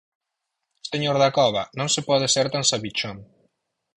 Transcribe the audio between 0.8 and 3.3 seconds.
Señor Dacova, non se pode ser tan sabichón.